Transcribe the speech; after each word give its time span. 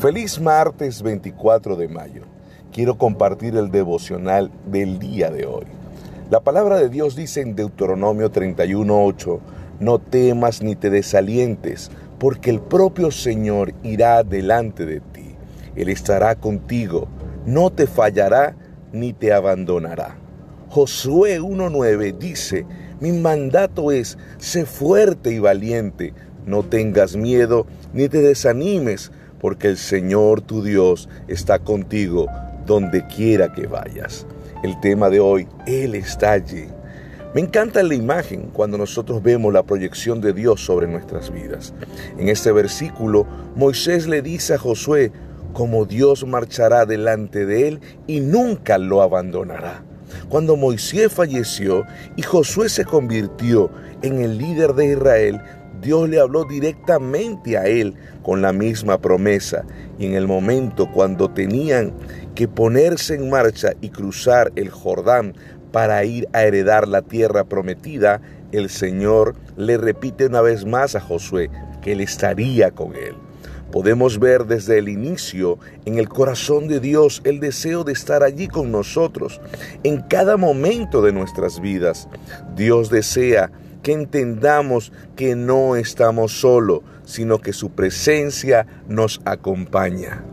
Feliz 0.00 0.40
martes 0.40 1.02
24 1.02 1.74
de 1.74 1.88
mayo. 1.88 2.22
Quiero 2.72 2.96
compartir 2.96 3.56
el 3.56 3.72
devocional 3.72 4.48
del 4.70 5.00
día 5.00 5.28
de 5.28 5.44
hoy. 5.44 5.64
La 6.30 6.38
palabra 6.38 6.78
de 6.78 6.88
Dios 6.88 7.16
dice 7.16 7.40
en 7.40 7.56
Deuteronomio 7.56 8.30
31:8, 8.30 9.40
no 9.80 9.98
temas 9.98 10.62
ni 10.62 10.76
te 10.76 10.88
desalientes, 10.88 11.90
porque 12.20 12.50
el 12.50 12.60
propio 12.60 13.10
Señor 13.10 13.74
irá 13.82 14.22
delante 14.22 14.86
de 14.86 15.00
ti. 15.00 15.34
Él 15.74 15.88
estará 15.88 16.36
contigo, 16.36 17.08
no 17.44 17.70
te 17.70 17.88
fallará 17.88 18.54
ni 18.92 19.12
te 19.12 19.32
abandonará. 19.32 20.14
Josué 20.68 21.40
1:9 21.40 22.16
dice, 22.16 22.66
mi 23.00 23.10
mandato 23.10 23.90
es, 23.90 24.16
sé 24.36 24.64
fuerte 24.64 25.32
y 25.32 25.40
valiente, 25.40 26.14
no 26.46 26.62
tengas 26.62 27.16
miedo 27.16 27.66
ni 27.92 28.08
te 28.08 28.22
desanimes, 28.22 29.10
porque 29.40 29.68
el 29.68 29.76
Señor 29.76 30.40
tu 30.40 30.62
Dios 30.62 31.08
está 31.28 31.58
contigo 31.58 32.26
donde 32.66 33.06
quiera 33.06 33.52
que 33.52 33.66
vayas. 33.66 34.26
El 34.62 34.78
tema 34.80 35.08
de 35.10 35.20
hoy, 35.20 35.48
Él 35.66 35.94
está 35.94 36.32
allí. 36.32 36.66
Me 37.34 37.42
encanta 37.42 37.82
la 37.82 37.94
imagen 37.94 38.50
cuando 38.52 38.78
nosotros 38.78 39.22
vemos 39.22 39.52
la 39.52 39.62
proyección 39.62 40.20
de 40.20 40.32
Dios 40.32 40.64
sobre 40.64 40.86
nuestras 40.86 41.30
vidas. 41.30 41.74
En 42.18 42.28
este 42.28 42.52
versículo, 42.52 43.26
Moisés 43.54 44.06
le 44.06 44.22
dice 44.22 44.54
a 44.54 44.58
Josué 44.58 45.12
cómo 45.52 45.84
Dios 45.84 46.26
marchará 46.26 46.86
delante 46.86 47.44
de 47.44 47.68
él 47.68 47.80
y 48.06 48.20
nunca 48.20 48.78
lo 48.78 49.02
abandonará. 49.02 49.84
Cuando 50.28 50.56
Moisés 50.56 51.12
falleció 51.12 51.84
y 52.16 52.22
Josué 52.22 52.68
se 52.68 52.84
convirtió 52.84 53.70
en 54.02 54.20
el 54.20 54.38
líder 54.38 54.74
de 54.74 54.92
Israel, 54.92 55.40
Dios 55.80 56.08
le 56.08 56.20
habló 56.20 56.44
directamente 56.44 57.56
a 57.56 57.66
él 57.66 57.94
con 58.22 58.42
la 58.42 58.52
misma 58.52 58.98
promesa. 58.98 59.64
Y 59.98 60.06
en 60.06 60.14
el 60.14 60.26
momento 60.26 60.90
cuando 60.90 61.30
tenían 61.30 61.92
que 62.34 62.48
ponerse 62.48 63.14
en 63.14 63.30
marcha 63.30 63.72
y 63.80 63.90
cruzar 63.90 64.52
el 64.56 64.70
Jordán 64.70 65.34
para 65.72 66.04
ir 66.04 66.28
a 66.32 66.44
heredar 66.44 66.88
la 66.88 67.02
tierra 67.02 67.44
prometida, 67.44 68.20
el 68.52 68.70
Señor 68.70 69.34
le 69.56 69.76
repite 69.76 70.26
una 70.26 70.40
vez 70.40 70.64
más 70.64 70.94
a 70.94 71.00
Josué 71.00 71.50
que 71.82 71.92
él 71.92 72.00
estaría 72.00 72.70
con 72.70 72.94
él. 72.96 73.14
Podemos 73.70 74.18
ver 74.18 74.46
desde 74.46 74.78
el 74.78 74.88
inicio 74.88 75.58
en 75.84 75.98
el 75.98 76.08
corazón 76.08 76.68
de 76.68 76.80
Dios 76.80 77.20
el 77.24 77.38
deseo 77.38 77.84
de 77.84 77.92
estar 77.92 78.22
allí 78.22 78.48
con 78.48 78.72
nosotros 78.72 79.42
en 79.84 80.00
cada 80.00 80.38
momento 80.38 81.02
de 81.02 81.12
nuestras 81.12 81.60
vidas. 81.60 82.08
Dios 82.56 82.88
desea 82.88 83.50
que 83.82 83.92
entendamos 83.92 84.92
que 85.16 85.36
no 85.36 85.76
estamos 85.76 86.32
solos, 86.32 86.80
sino 87.04 87.38
que 87.40 87.52
su 87.52 87.70
presencia 87.70 88.66
nos 88.88 89.20
acompaña. 89.24 90.24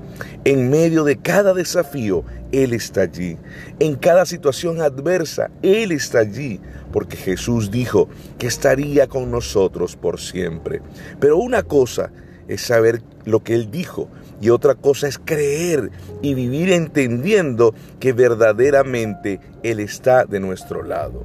En 0.43 0.69
medio 0.69 1.03
de 1.03 1.17
cada 1.17 1.53
desafío, 1.53 2.23
Él 2.51 2.73
está 2.73 3.01
allí. 3.01 3.38
En 3.79 3.95
cada 3.95 4.25
situación 4.25 4.81
adversa, 4.81 5.49
Él 5.61 5.91
está 5.91 6.19
allí, 6.19 6.61
porque 6.91 7.17
Jesús 7.17 7.71
dijo 7.71 8.07
que 8.38 8.47
estaría 8.47 9.07
con 9.07 9.31
nosotros 9.31 9.95
por 9.95 10.19
siempre. 10.19 10.81
Pero 11.19 11.38
una 11.38 11.63
cosa 11.63 12.11
es 12.47 12.61
saber 12.61 13.01
lo 13.25 13.43
que 13.43 13.55
Él 13.55 13.71
dijo 13.71 14.09
y 14.41 14.50
otra 14.50 14.75
cosa 14.75 15.08
es 15.08 15.17
creer 15.17 15.91
y 16.22 16.33
vivir 16.33 16.72
entendiendo 16.72 17.73
que 18.00 18.14
verdaderamente 18.14 19.39
Él 19.64 19.80
está 19.80 20.25
de 20.25 20.39
nuestro 20.39 20.83
lado. 20.83 21.23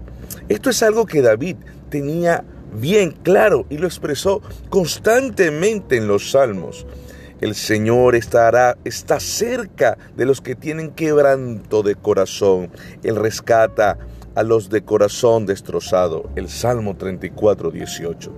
Esto 0.48 0.70
es 0.70 0.82
algo 0.82 1.06
que 1.06 1.22
David 1.22 1.56
tenía 1.88 2.44
bien 2.72 3.12
claro 3.12 3.66
y 3.68 3.78
lo 3.78 3.86
expresó 3.86 4.42
constantemente 4.68 5.96
en 5.96 6.06
los 6.06 6.30
salmos. 6.30 6.86
El 7.40 7.54
Señor 7.54 8.16
estará, 8.16 8.76
está 8.84 9.18
cerca 9.18 9.96
de 10.14 10.26
los 10.26 10.40
que 10.42 10.54
tienen 10.54 10.90
quebranto 10.90 11.82
de 11.82 11.94
corazón. 11.94 12.70
Él 13.02 13.16
rescata 13.16 13.96
a 14.34 14.42
los 14.42 14.68
de 14.68 14.82
corazón 14.82 15.46
destrozado. 15.46 16.28
El 16.36 16.48
Salmo 16.48 16.96
34, 16.96 17.70
18. 17.70 18.32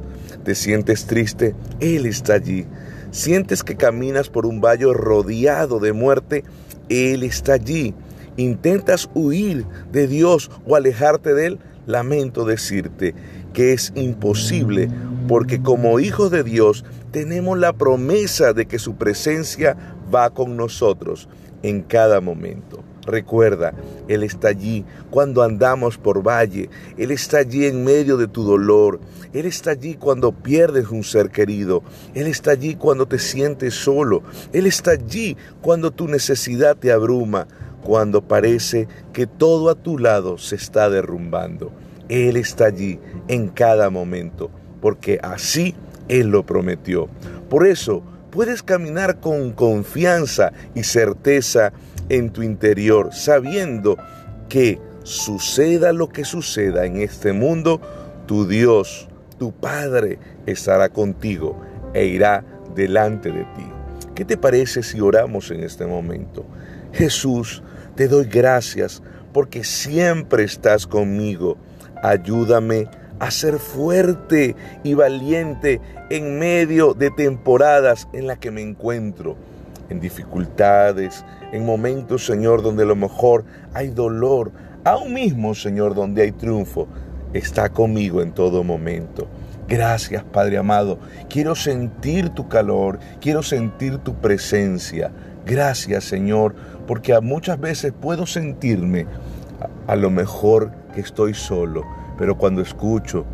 ¿Te 0.44 0.54
sientes 0.54 1.06
triste? 1.06 1.54
Él 1.80 2.06
está 2.06 2.34
allí. 2.34 2.66
¿Sientes 3.12 3.62
que 3.62 3.76
caminas 3.76 4.30
por 4.30 4.46
un 4.46 4.62
valle 4.62 4.90
rodeado 4.90 5.80
de 5.80 5.92
muerte? 5.92 6.44
Él 6.88 7.22
está 7.24 7.52
allí. 7.52 7.94
¿Intentas 8.38 9.10
huir 9.14 9.66
de 9.92 10.06
Dios 10.06 10.50
o 10.66 10.76
alejarte 10.76 11.34
de 11.34 11.46
Él? 11.46 11.58
Lamento 11.84 12.46
decirte 12.46 13.14
que 13.52 13.74
es 13.74 13.92
imposible 13.96 14.88
porque 15.28 15.60
como 15.60 16.00
hijos 16.00 16.30
de 16.30 16.42
Dios 16.42 16.86
tenemos 17.10 17.58
la 17.58 17.74
promesa 17.74 18.54
de 18.54 18.64
que 18.64 18.78
su 18.78 18.94
presencia 18.94 19.76
va 20.12 20.30
con 20.30 20.56
nosotros 20.56 21.28
en 21.62 21.82
cada 21.82 22.22
momento. 22.22 22.82
Recuerda, 23.04 23.74
Él 24.06 24.22
está 24.22 24.48
allí 24.48 24.84
cuando 25.10 25.42
andamos 25.42 25.98
por 25.98 26.22
valle, 26.22 26.70
Él 26.96 27.10
está 27.10 27.38
allí 27.38 27.66
en 27.66 27.82
medio 27.82 28.16
de 28.16 28.28
tu 28.28 28.44
dolor, 28.44 29.00
Él 29.32 29.46
está 29.46 29.72
allí 29.72 29.96
cuando 29.96 30.30
pierdes 30.30 30.88
un 30.88 31.02
ser 31.02 31.30
querido, 31.30 31.82
Él 32.14 32.28
está 32.28 32.52
allí 32.52 32.76
cuando 32.76 33.06
te 33.06 33.18
sientes 33.18 33.74
solo, 33.74 34.22
Él 34.52 34.66
está 34.66 34.92
allí 34.92 35.36
cuando 35.60 35.90
tu 35.90 36.06
necesidad 36.06 36.76
te 36.76 36.92
abruma, 36.92 37.48
cuando 37.82 38.22
parece 38.22 38.86
que 39.12 39.26
todo 39.26 39.68
a 39.68 39.74
tu 39.74 39.98
lado 39.98 40.38
se 40.38 40.54
está 40.54 40.88
derrumbando. 40.88 41.72
Él 42.08 42.36
está 42.36 42.66
allí 42.66 43.00
en 43.26 43.48
cada 43.48 43.90
momento, 43.90 44.50
porque 44.80 45.18
así 45.22 45.74
Él 46.08 46.28
lo 46.28 46.46
prometió. 46.46 47.08
Por 47.48 47.66
eso 47.66 48.04
puedes 48.30 48.62
caminar 48.62 49.18
con 49.18 49.52
confianza 49.52 50.52
y 50.74 50.84
certeza 50.84 51.72
en 52.12 52.30
tu 52.30 52.42
interior, 52.42 53.08
sabiendo 53.12 53.96
que 54.48 54.78
suceda 55.02 55.92
lo 55.92 56.08
que 56.08 56.24
suceda 56.24 56.86
en 56.86 56.98
este 56.98 57.32
mundo, 57.32 57.80
tu 58.26 58.46
Dios, 58.46 59.08
tu 59.38 59.52
Padre, 59.52 60.18
estará 60.46 60.88
contigo 60.88 61.60
e 61.92 62.04
irá 62.04 62.44
delante 62.76 63.32
de 63.32 63.42
ti. 63.56 63.66
¿Qué 64.14 64.24
te 64.24 64.36
parece 64.36 64.84
si 64.84 65.00
oramos 65.00 65.50
en 65.50 65.64
este 65.64 65.86
momento? 65.86 66.44
Jesús, 66.92 67.62
te 67.96 68.06
doy 68.06 68.26
gracias 68.26 69.02
porque 69.32 69.64
siempre 69.64 70.44
estás 70.44 70.86
conmigo 70.86 71.56
Ayúdame 72.02 72.88
a 73.20 73.30
ser 73.30 73.60
fuerte 73.60 74.56
y 74.82 74.94
valiente 74.94 75.80
en 76.10 76.40
medio 76.40 76.94
de 76.94 77.12
temporadas 77.12 78.08
en 78.12 78.26
las 78.26 78.38
que 78.38 78.50
me 78.50 78.60
encuentro, 78.60 79.36
en 79.92 80.00
dificultades, 80.00 81.24
en 81.52 81.64
momentos, 81.64 82.26
Señor, 82.26 82.62
donde 82.62 82.82
a 82.82 82.86
lo 82.86 82.96
mejor 82.96 83.44
hay 83.72 83.90
dolor, 83.90 84.50
aún 84.84 85.14
mismo, 85.14 85.54
Señor, 85.54 85.94
donde 85.94 86.22
hay 86.22 86.32
triunfo. 86.32 86.88
Está 87.32 87.68
conmigo 87.68 88.20
en 88.20 88.32
todo 88.32 88.64
momento. 88.64 89.28
Gracias, 89.68 90.24
Padre 90.24 90.58
amado. 90.58 90.98
Quiero 91.30 91.54
sentir 91.54 92.30
tu 92.30 92.48
calor, 92.48 92.98
quiero 93.20 93.42
sentir 93.42 93.98
tu 93.98 94.14
presencia. 94.14 95.12
Gracias, 95.46 96.04
Señor, 96.04 96.54
porque 96.86 97.18
muchas 97.20 97.58
veces 97.58 97.92
puedo 97.98 98.26
sentirme 98.26 99.06
a 99.86 99.96
lo 99.96 100.10
mejor 100.10 100.72
que 100.94 101.00
estoy 101.00 101.34
solo, 101.34 101.84
pero 102.18 102.36
cuando 102.36 102.60
escucho 102.60 103.24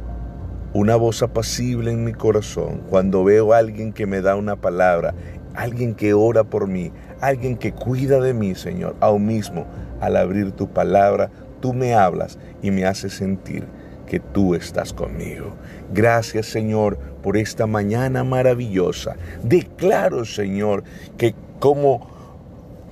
una 0.75 0.96
voz 0.96 1.22
apacible 1.22 1.90
en 1.90 2.04
mi 2.04 2.12
corazón, 2.12 2.82
cuando 2.88 3.25
veo 3.25 3.52
a 3.52 3.58
alguien 3.58 3.92
que 3.92 4.06
me 4.06 4.20
da 4.20 4.36
una 4.36 4.56
palabra, 4.56 5.14
alguien 5.58 5.94
que 5.94 6.14
ora 6.14 6.44
por 6.44 6.69
mí, 6.69 6.92
alguien 7.20 7.56
que 7.56 7.72
cuida 7.72 8.20
de 8.20 8.32
mí, 8.32 8.54
Señor, 8.54 8.94
aún 9.00 9.26
mismo 9.26 9.66
al 10.00 10.16
abrir 10.16 10.52
tu 10.52 10.69
palabra, 10.69 11.30
tú 11.60 11.74
me 11.74 11.94
hablas 11.94 12.38
y 12.62 12.70
me 12.70 12.84
haces 12.84 13.14
sentir 13.14 13.64
que 14.06 14.20
tú 14.20 14.54
estás 14.54 14.92
conmigo. 14.92 15.52
Gracias 15.92 16.46
Señor 16.46 16.96
por 17.22 17.37
esta 17.37 17.66
mañana 17.66 18.22
maravillosa. 18.22 19.16
Declaro 19.43 20.25
Señor 20.25 20.84
que 21.16 21.34
como 21.58 22.06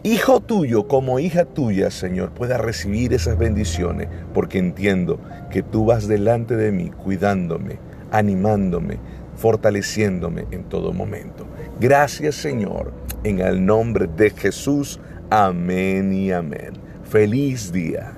hijo 0.03 0.41
tuyo 0.41 0.89
como 0.89 1.21
hija 1.21 1.45
tuya, 1.45 1.93
Señor, 1.93 2.31
pueda 2.31 2.59
recibir 2.59 3.13
esas 3.13 3.39
bendiciones, 3.39 4.09
porque 4.35 4.59
entiendo 4.59 5.21
que 5.51 5.63
tú 5.63 5.85
vas 5.85 6.09
delante 6.09 6.57
de 6.57 6.73
mí, 6.73 6.91
cuidándome, 6.91 7.79
animándome, 8.11 8.99
fortaleciéndome 9.37 10.47
en 10.51 10.65
todo 10.65 10.93
momento. 10.93 11.47
Gracias, 11.79 12.37
Señor, 12.37 12.93
en 13.23 13.41
el 13.41 13.65
nombre 13.65 14.07
de 14.07 14.31
Jesús. 14.31 14.99
Amén 15.29 16.11
y 16.11 16.33
amén. 16.33 16.73
Feliz 17.05 17.71
día. 17.71 18.15